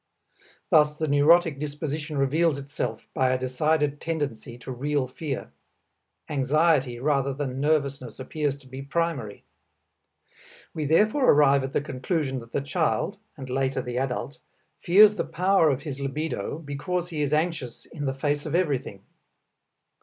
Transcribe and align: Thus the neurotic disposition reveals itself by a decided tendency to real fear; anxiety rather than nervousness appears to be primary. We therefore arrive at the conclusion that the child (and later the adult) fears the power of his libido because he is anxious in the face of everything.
Thus 0.71 0.97
the 0.97 1.07
neurotic 1.07 1.59
disposition 1.59 2.17
reveals 2.17 2.57
itself 2.57 3.07
by 3.13 3.29
a 3.29 3.37
decided 3.37 4.01
tendency 4.01 4.57
to 4.57 4.71
real 4.71 5.07
fear; 5.07 5.51
anxiety 6.27 6.97
rather 6.97 7.35
than 7.35 7.59
nervousness 7.61 8.19
appears 8.19 8.57
to 8.57 8.67
be 8.67 8.81
primary. 8.81 9.43
We 10.73 10.85
therefore 10.85 11.29
arrive 11.29 11.63
at 11.63 11.73
the 11.73 11.81
conclusion 11.81 12.39
that 12.39 12.51
the 12.51 12.61
child 12.61 13.19
(and 13.37 13.47
later 13.47 13.83
the 13.83 13.99
adult) 13.99 14.39
fears 14.79 15.13
the 15.17 15.23
power 15.23 15.69
of 15.69 15.83
his 15.83 15.99
libido 15.99 16.57
because 16.57 17.09
he 17.09 17.21
is 17.21 17.31
anxious 17.31 17.85
in 17.85 18.05
the 18.05 18.15
face 18.15 18.47
of 18.47 18.55
everything. 18.55 19.03